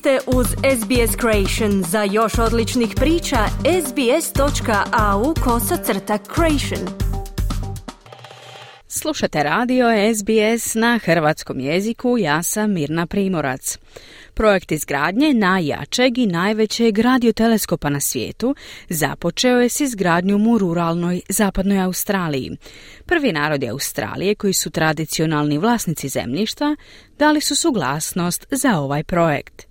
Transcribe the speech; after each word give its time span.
ste 0.00 0.18
uz 0.26 0.46
SBS 0.46 1.16
Creation. 1.20 1.82
Za 1.82 2.02
još 2.02 2.38
odličnih 2.38 2.90
priča, 2.96 3.36
sbs.au 3.86 5.34
kosacrta 5.44 6.18
creation. 6.34 6.88
Slušate 8.88 9.42
radio 9.42 9.86
SBS 10.14 10.74
na 10.74 10.98
hrvatskom 11.04 11.60
jeziku, 11.60 12.18
ja 12.18 12.42
sam 12.42 12.72
Mirna 12.72 13.06
Primorac. 13.06 13.78
Projekt 14.34 14.72
izgradnje 14.72 15.34
najjačeg 15.34 16.18
i 16.18 16.26
najvećeg 16.26 16.98
radioteleskopa 16.98 17.88
na 17.88 18.00
svijetu 18.00 18.54
započeo 18.88 19.60
je 19.60 19.68
s 19.68 19.80
izgradnjom 19.80 20.46
u 20.46 20.58
ruralnoj 20.58 21.20
zapadnoj 21.28 21.80
Australiji. 21.80 22.56
Prvi 23.06 23.32
narodi 23.32 23.68
Australije, 23.68 24.34
koji 24.34 24.52
su 24.52 24.70
tradicionalni 24.70 25.58
vlasnici 25.58 26.08
zemljišta, 26.08 26.76
dali 27.18 27.40
su 27.40 27.56
suglasnost 27.56 28.46
za 28.50 28.78
ovaj 28.78 29.04
projekt. 29.04 29.69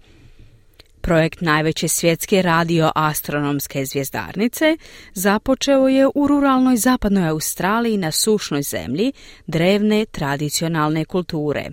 Projekt 1.01 1.41
najveće 1.41 1.87
svjetske 1.87 2.41
radioastronomske 2.41 3.85
zvjezdarnice 3.85 4.77
započeo 5.13 5.87
je 5.87 6.07
u 6.15 6.27
ruralnoj 6.27 6.77
zapadnoj 6.77 7.27
Australiji 7.27 7.97
na 7.97 8.11
sušnoj 8.11 8.61
zemlji 8.61 9.13
drevne 9.47 10.05
tradicionalne 10.05 11.05
kulture. 11.05 11.65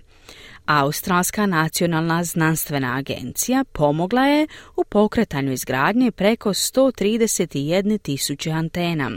Australska 0.66 1.46
nacionalna 1.46 2.24
znanstvena 2.24 2.96
agencija 2.96 3.64
pomogla 3.72 4.26
je 4.26 4.46
u 4.76 4.84
pokretanju 4.84 5.52
izgradnje 5.52 6.10
preko 6.10 6.48
131 6.48 8.02
tisuće 8.02 8.50
antena. 8.50 9.10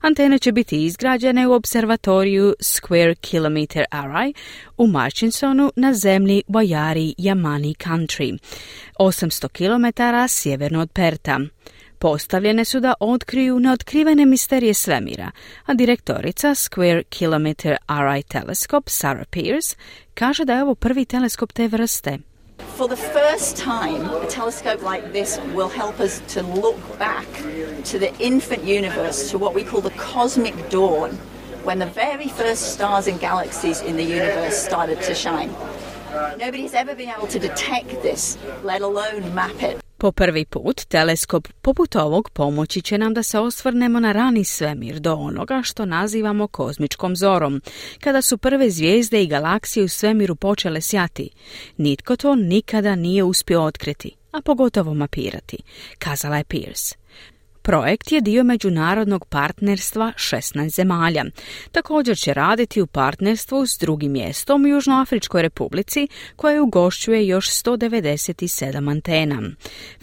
Antene 0.00 0.38
će 0.38 0.52
biti 0.52 0.84
izgrađene 0.84 1.46
u 1.46 1.52
observatoriju 1.52 2.54
Square 2.60 3.14
Kilometer 3.14 3.84
Array 3.92 4.32
u 4.76 4.86
Marchinsonu 4.86 5.72
na 5.76 5.94
zemlji 5.94 6.42
Wayari 6.48 7.14
Yamani 7.18 7.74
Country, 7.74 8.38
800 8.98 9.48
km 9.48 10.02
sjeverno 10.28 10.80
od 10.80 10.90
Perta. 10.92 11.40
Postavljene 12.02 12.64
su 12.64 12.80
da 12.80 12.94
otkriju 13.00 13.60
neotkrivene 13.60 14.26
misterije 14.26 14.74
svemira, 14.74 15.30
a 15.66 15.74
direktorica 15.74 16.54
Square 16.54 17.02
Kilometer 17.02 17.76
Array 17.86 18.22
Telescope 18.22 18.90
Sarah 18.90 19.26
Pierce 19.26 19.76
kaže 20.14 20.44
da 20.44 20.54
je 20.54 20.62
ovo 20.62 20.74
prvi 20.74 21.04
teleskop 21.04 21.52
te 21.52 21.68
vrste. 21.68 22.18
For 22.76 22.88
the 22.88 22.96
first 22.96 23.56
time, 23.56 24.04
a 24.24 24.28
telescope 24.28 24.92
like 24.92 25.12
this 25.12 25.38
will 25.54 25.68
help 25.68 26.00
us 26.00 26.20
to 26.34 26.40
look 26.42 26.98
back 26.98 27.26
to 27.92 27.98
the 27.98 28.10
infant 28.18 28.62
universe, 28.64 29.30
to 29.30 29.38
what 29.38 29.54
we 29.54 29.64
call 29.70 29.82
the 29.82 29.98
cosmic 30.12 30.54
dawn, 30.70 31.10
when 31.64 31.78
the 31.78 31.92
very 31.94 32.28
first 32.28 32.62
stars 32.74 33.08
and 33.08 33.20
galaxies 33.20 33.82
in 33.82 33.96
the 33.96 34.04
universe 34.04 34.56
started 34.66 34.98
to 35.02 35.14
shine. 35.14 35.50
Nobody's 36.38 36.74
ever 36.74 36.94
been 36.94 37.12
able 37.18 37.28
to 37.28 37.38
detect 37.38 38.02
this, 38.02 38.38
let 38.64 38.80
alone 38.80 39.34
map 39.34 39.62
it. 39.62 39.89
Po 40.00 40.12
prvi 40.12 40.44
put, 40.44 40.80
teleskop 40.88 41.48
poput 41.62 41.96
ovog 41.96 42.30
pomoći 42.30 42.82
će 42.82 42.98
nam 42.98 43.14
da 43.14 43.22
se 43.22 43.38
osvrnemo 43.38 44.00
na 44.00 44.12
rani 44.12 44.44
svemir 44.44 45.00
do 45.00 45.14
onoga 45.14 45.62
što 45.64 45.86
nazivamo 45.86 46.46
kozmičkom 46.46 47.16
zorom, 47.16 47.62
kada 48.00 48.22
su 48.22 48.38
prve 48.38 48.70
zvijezde 48.70 49.22
i 49.22 49.26
galaksije 49.26 49.84
u 49.84 49.88
svemiru 49.88 50.36
počele 50.36 50.80
sjati. 50.80 51.30
Nitko 51.76 52.16
to 52.16 52.34
nikada 52.34 52.94
nije 52.94 53.22
uspio 53.24 53.62
otkriti, 53.62 54.16
a 54.32 54.40
pogotovo 54.42 54.94
mapirati, 54.94 55.56
kazala 55.98 56.36
je 56.36 56.44
Pierce. 56.44 56.94
Projekt 57.70 58.12
je 58.12 58.20
dio 58.20 58.44
međunarodnog 58.44 59.24
partnerstva 59.26 60.12
16 60.16 60.68
zemalja. 60.68 61.24
Također 61.72 62.18
će 62.18 62.34
raditi 62.34 62.80
u 62.80 62.86
partnerstvu 62.86 63.66
s 63.66 63.78
drugim 63.78 64.12
mjestom 64.12 64.64
u 64.64 64.66
Južnoafričkoj 64.66 65.42
republici 65.42 66.08
koja 66.36 66.62
ugošćuje 66.62 67.26
još 67.26 67.50
197 67.50 68.90
antena. 68.90 69.42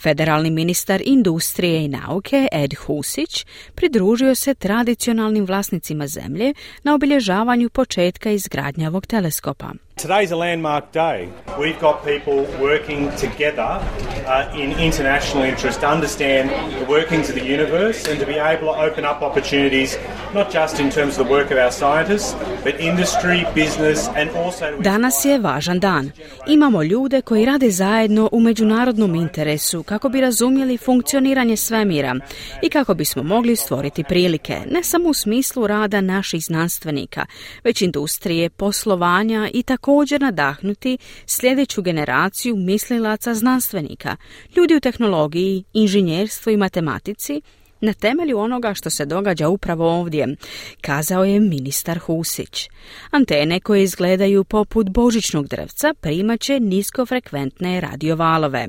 Federalni 0.01 0.51
ministar 0.51 1.01
industrije 1.05 1.85
i 1.85 1.87
nauke 1.87 2.47
Ed 2.51 2.75
Husić 2.75 3.45
pridružio 3.75 4.35
se 4.35 4.53
tradicionalnim 4.53 5.45
vlasnicima 5.45 6.07
zemlje 6.07 6.53
na 6.83 6.95
obilježavanju 6.95 7.69
početka 7.69 8.31
izgradnja 8.31 8.87
ovog 8.87 9.05
teleskopa. 9.05 9.86
Today's 9.97 10.31
a 10.31 10.35
landmark 10.35 10.91
day. 10.91 11.27
We've 11.57 11.79
got 11.79 12.05
people 12.05 12.45
working 12.61 13.09
together 13.15 13.81
uh, 14.27 14.53
in 14.55 14.71
international 14.79 15.43
interest 15.43 15.79
to 15.79 15.87
understand 15.87 16.51
the 16.79 16.85
workings 16.85 17.29
of 17.29 17.35
the 17.35 17.43
universe 17.43 18.07
and 18.07 18.19
to 18.19 18.25
be 18.27 18.37
able 18.37 18.67
to 18.73 18.79
open 18.79 19.05
up 19.05 19.23
opportunities 19.23 19.97
not 20.33 20.53
just 20.53 20.79
in 20.79 20.91
terms 20.91 21.17
of 21.17 21.25
the 21.25 21.31
work 21.33 21.51
of 21.51 21.57
our 21.57 21.71
scientists, 21.71 22.35
but 22.63 22.79
industry, 22.79 23.45
business 23.55 24.07
and 24.15 24.29
also... 24.35 24.65
Danas 24.79 25.25
je 25.25 25.39
važan 25.39 25.79
dan. 25.79 26.11
Imamo 26.47 26.83
ljude 26.83 27.21
koji 27.21 27.45
rade 27.45 27.71
zajedno 27.71 28.29
u 28.31 28.39
međunarodnom 28.39 29.15
interesu 29.15 29.83
kako 29.83 30.09
bi 30.09 30.21
razumjeli 30.21 30.77
funkcioniranje 30.77 31.57
svemira 31.57 32.15
i 32.61 32.69
kako 32.69 32.93
bismo 32.93 33.23
mogli 33.23 33.55
stvoriti 33.55 34.03
prilike, 34.03 34.59
ne 34.71 34.83
samo 34.83 35.09
u 35.09 35.13
smislu 35.13 35.67
rada 35.67 36.01
naših 36.01 36.43
znanstvenika, 36.43 37.25
već 37.63 37.81
industrije, 37.81 38.49
poslovanja 38.49 39.49
i 39.53 39.63
tako 39.63 39.86
također 39.87 40.21
nadahnuti 40.21 40.97
sljedeću 41.25 41.81
generaciju 41.81 42.55
mislilaca 42.55 43.33
znanstvenika, 43.33 44.15
ljudi 44.55 44.75
u 44.75 44.79
tehnologiji, 44.79 45.63
inženjerstvu 45.73 46.51
i 46.51 46.57
matematici, 46.57 47.41
na 47.81 47.93
temelju 47.93 48.37
onoga 48.37 48.73
što 48.73 48.89
se 48.89 49.05
događa 49.05 49.49
upravo 49.49 49.99
ovdje, 49.99 50.35
kazao 50.81 51.25
je 51.25 51.39
ministar 51.39 51.99
Husić. 51.99 52.69
Antene 53.11 53.59
koje 53.59 53.83
izgledaju 53.83 54.43
poput 54.43 54.89
božićnog 54.89 55.47
drvca 55.47 55.93
primaće 56.01 56.59
niskofrekventne 56.59 57.81
radiovalove. 57.81 58.67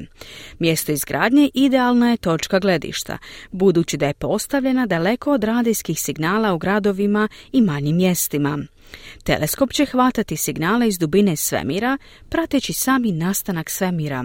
Mjesto 0.58 0.92
izgradnje 0.92 1.50
idealna 1.54 2.10
je 2.10 2.16
točka 2.16 2.58
gledišta, 2.58 3.18
budući 3.50 3.96
da 3.96 4.06
je 4.06 4.14
postavljena 4.14 4.86
daleko 4.86 5.32
od 5.32 5.44
radijskih 5.44 6.00
signala 6.00 6.54
u 6.54 6.58
gradovima 6.58 7.28
i 7.52 7.60
manjim 7.60 7.96
mjestima. 7.96 8.58
Teleskop 9.24 9.72
će 9.72 9.86
hvatati 9.86 10.36
signale 10.36 10.88
iz 10.88 10.98
dubine 10.98 11.36
svemira, 11.36 11.98
prateći 12.28 12.72
sami 12.72 13.12
nastanak 13.12 13.70
svemira. 13.70 14.24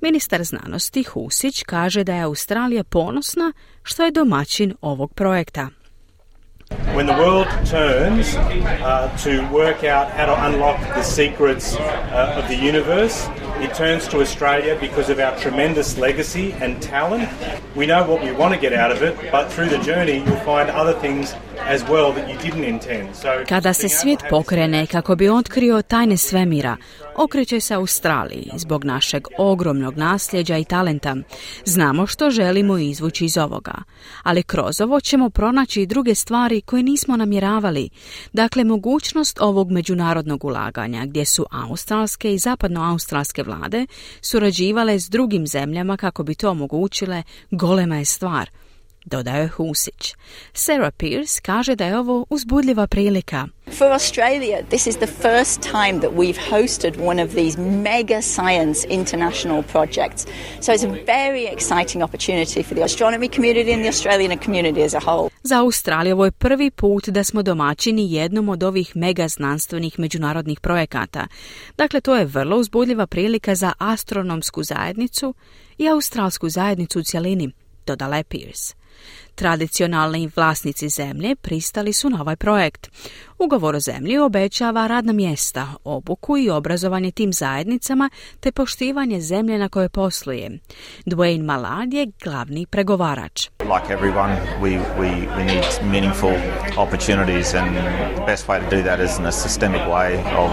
Ministar 0.00 0.44
znanosti 0.44 1.02
Husić 1.02 1.62
kaže 1.62 2.04
da 2.04 2.14
je 2.14 2.22
Australija 2.22 2.84
ponosna 2.84 3.52
što 3.82 4.04
je 4.04 4.10
domaćin 4.10 4.74
ovog 4.80 5.14
projekta. 5.14 5.68
When 6.94 7.06
the 7.06 7.14
world 7.14 7.46
turns 7.70 8.34
uh, 8.34 9.10
to 9.24 9.30
work 9.52 9.84
out 9.84 10.08
how 10.16 10.26
to 10.26 10.36
unlock 10.48 10.78
the 10.94 11.02
secrets 11.02 11.74
uh, 11.74 12.38
of 12.38 12.44
the 12.46 12.56
universe, 12.56 13.28
it 13.64 13.74
turns 13.74 14.06
to 14.08 14.20
Australia 14.20 14.76
because 14.80 15.08
of 15.08 15.18
our 15.18 15.34
tremendous 15.38 15.96
legacy 15.98 16.52
and 16.60 16.82
talent. 16.82 17.28
We 17.74 17.86
know 17.86 18.04
what 18.10 18.22
we 18.22 18.30
want 18.32 18.54
to 18.54 18.60
get 18.60 18.72
out 18.72 18.92
of 18.92 19.02
it, 19.02 19.16
but 19.32 19.50
through 19.52 19.68
the 19.70 19.78
journey 19.78 20.16
you'll 20.18 20.44
find 20.44 20.68
other 20.70 20.92
things 21.00 21.34
as 21.58 21.82
well 21.84 22.12
that 22.12 22.28
you 22.28 22.36
didn't 22.38 22.64
intend. 22.64 23.16
So, 23.16 23.44
Kada 23.48 23.74
se 23.74 23.88
svijet 23.88 24.20
pokrene 24.30 24.86
kako 24.86 25.16
bi 25.16 25.28
otkrio 25.28 25.82
tajne 25.82 26.16
svemira, 26.16 26.76
okreće 27.16 27.60
se 27.60 27.74
Australiji 27.74 28.50
zbog 28.56 28.84
našeg 28.84 29.26
ogromnog 29.38 29.96
nasljeđa 29.96 30.58
i 30.58 30.64
talenta. 30.64 31.16
Znamo 31.64 32.06
što 32.06 32.30
želimo 32.30 32.78
izvući 32.78 33.24
iz 33.24 33.36
ovoga, 33.36 33.74
ali 34.22 34.42
kroz 34.42 34.80
ovo 34.80 35.00
ćemo 35.00 35.30
pronaći 35.30 35.82
i 35.82 35.86
druge 35.86 36.14
stvari 36.14 36.60
koje 36.60 36.82
nismo 36.82 37.16
namjeravali. 37.16 37.88
Dakle, 38.32 38.64
mogućnost 38.64 39.40
ovog 39.40 39.70
međunarodnog 39.70 40.44
ulaganja 40.44 41.06
gdje 41.06 41.24
su 41.24 41.46
australske 41.50 42.34
i 42.34 42.38
zapadnoaustralske 42.38 43.42
vlade 43.42 43.86
surađivale 44.20 44.98
s 44.98 45.08
drugim 45.08 45.46
zemljama 45.46 45.96
kako 45.96 46.22
bi 46.22 46.34
to 46.34 46.50
omogućile, 46.50 47.22
golema 47.50 47.96
je 47.96 48.04
stvar– 48.04 48.50
dodao 49.04 49.36
je 49.36 49.48
Husić. 49.48 50.14
Sarah 50.52 50.92
Pierce 50.92 51.40
kaže 51.42 51.76
da 51.76 51.86
je 51.86 51.98
ovo 51.98 52.26
uzbudljiva 52.30 52.86
prilika. 52.86 53.48
For 53.78 53.90
Australia, 53.92 54.62
this 54.70 54.86
is 54.86 54.96
the 54.98 55.06
first 55.06 55.60
time 55.60 55.98
that 56.00 56.12
we've 56.14 56.38
hosted 56.38 56.96
one 56.96 57.22
of 57.24 57.34
these 57.34 57.58
mega 57.58 58.22
science 58.22 58.86
international 58.88 59.62
projects. 59.62 60.26
So 60.60 60.72
it's 60.72 60.84
a 60.84 61.04
very 61.06 61.46
exciting 61.46 62.02
opportunity 62.02 62.62
for 62.62 62.74
the 62.74 62.84
astronomy 62.84 63.28
community 63.28 63.72
and 63.72 63.82
the 63.82 63.88
Australian 63.88 64.38
community 64.38 64.82
as 64.82 64.94
a 64.94 65.00
whole. 65.00 65.30
Za 65.42 65.60
Australiju 65.60 66.14
ovo 66.14 66.24
je 66.24 66.30
prvi 66.30 66.70
put 66.70 67.08
da 67.08 67.24
smo 67.24 67.42
domaćini 67.42 68.12
jednom 68.12 68.48
od 68.48 68.62
ovih 68.62 68.96
mega 68.96 69.28
znanstvenih 69.28 69.98
međunarodnih 69.98 70.60
projekata. 70.60 71.26
Dakle, 71.76 72.00
to 72.00 72.14
je 72.14 72.24
vrlo 72.24 72.56
uzbudljiva 72.56 73.06
prilika 73.06 73.54
za 73.54 73.72
astronomsku 73.78 74.62
zajednicu 74.62 75.34
i 75.78 75.88
australsku 75.88 76.48
zajednicu 76.48 76.98
u 76.98 77.02
cjelini, 77.02 77.52
dodala 77.86 78.16
je 78.16 78.24
Pierce. 78.24 78.74
Tradicionalni 79.34 80.30
vlasnici 80.36 80.88
zemlje 80.88 81.36
pristali 81.36 81.92
su 81.92 82.10
na 82.10 82.20
ovaj 82.20 82.36
projekt. 82.36 82.90
Ugovor 83.38 83.76
o 83.76 83.80
zemlji 83.80 84.18
obećava 84.18 84.86
radna 84.86 85.12
mjesta, 85.12 85.68
obuku 85.84 86.38
i 86.38 86.50
obrazovanje 86.50 87.10
tim 87.10 87.32
zajednicama 87.32 88.10
te 88.40 88.52
poštivanje 88.52 89.20
zemlje 89.20 89.58
na 89.58 89.68
kojoj 89.68 89.88
posluje. 89.88 90.58
Dwayne 91.06 91.42
Malad 91.42 91.94
je 91.94 92.06
glavni 92.24 92.66
pregovarač. 92.66 93.48
Like 93.60 93.92
everyone, 93.94 94.36
we, 94.60 94.70
we, 94.98 95.08
we 95.36 95.44
need 95.44 95.64
meaningful 95.82 96.34
opportunities 96.76 97.54
and 97.54 97.76
the 98.16 98.26
best 98.26 98.48
way 98.48 98.60
to 98.60 98.76
do 98.76 98.82
that 98.82 99.00
is 99.00 99.18
in 99.18 99.26
a 99.26 99.32
systemic 99.32 99.82
way 99.88 100.14
of 100.36 100.50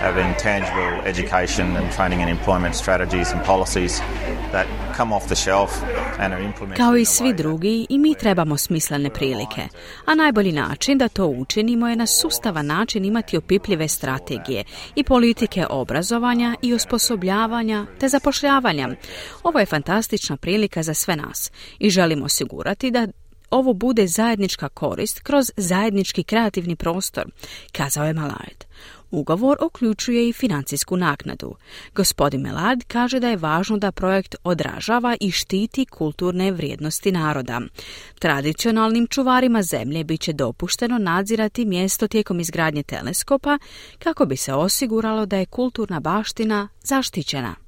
having 0.00 0.34
tangible 0.42 1.08
education 1.10 1.76
and 1.76 1.92
training 1.96 2.22
and 2.22 2.30
employment 2.30 2.74
strategies 2.74 3.32
and 3.32 3.44
policies 3.44 4.00
that 4.52 4.66
come 4.96 5.14
off 5.16 5.26
the 5.26 5.34
shelf 5.34 5.82
and 6.18 6.34
are 6.34 6.44
implemented 6.44 6.76
Kao 6.76 6.96
i 6.96 7.04
svi 7.04 7.32
drugi, 7.32 7.86
i 7.88 7.98
mi 7.98 8.14
trebamo 8.20 8.56
smislene 8.56 9.10
prilike, 9.10 9.68
a 10.04 10.14
najbolji 10.14 10.52
način 10.52 10.98
da 10.98 11.08
to 11.08 11.26
učinimo 11.26 11.88
je 11.88 11.96
na 11.96 12.06
sustavan 12.06 12.66
način 12.66 13.04
imati 13.04 13.36
opipljive 13.36 13.88
strategije 13.88 14.64
i 14.94 15.04
politike 15.04 15.66
obrazovanja 15.70 16.54
i 16.62 16.74
osposobljavanja 16.74 17.86
te 18.00 18.08
zapošljavanja. 18.08 18.88
Ovo 19.42 19.58
je 19.58 19.66
fantastična 19.66 20.36
prilika 20.36 20.82
za 20.82 20.94
sve 20.94 21.16
nas 21.16 21.50
i 21.78 21.90
želimo 21.90 22.24
osigurati 22.24 22.90
da 22.90 23.06
ovo 23.50 23.72
bude 23.72 24.06
zajednička 24.06 24.68
korist 24.68 25.20
kroz 25.20 25.50
zajednički 25.56 26.22
kreativni 26.22 26.76
prostor, 26.76 27.24
kazao 27.72 28.06
je 28.06 28.12
Malard. 28.12 28.64
Ugovor 29.10 29.56
uključuje 29.62 30.28
i 30.28 30.32
financijsku 30.32 30.96
naknadu. 30.96 31.54
Gospodin 31.94 32.40
Melad 32.40 32.84
kaže 32.88 33.20
da 33.20 33.28
je 33.28 33.36
važno 33.36 33.78
da 33.78 33.92
projekt 33.92 34.34
odražava 34.44 35.16
i 35.20 35.30
štiti 35.30 35.86
kulturne 35.86 36.52
vrijednosti 36.52 37.12
naroda. 37.12 37.60
Tradicionalnim 38.18 39.06
čuvarima 39.06 39.62
zemlje 39.62 40.04
bit 40.04 40.20
će 40.20 40.32
dopušteno 40.32 40.98
nadzirati 40.98 41.64
mjesto 41.64 42.08
tijekom 42.08 42.40
izgradnje 42.40 42.82
teleskopa 42.82 43.58
kako 43.98 44.26
bi 44.26 44.36
se 44.36 44.54
osiguralo 44.54 45.26
da 45.26 45.36
je 45.36 45.46
kulturna 45.46 46.00
baština 46.00 46.68
zaštićena. 46.82 47.67